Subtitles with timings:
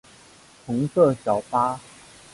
[0.65, 1.79] 红色小巴